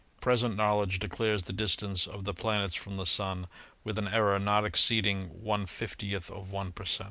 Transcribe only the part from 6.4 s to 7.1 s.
one per cent.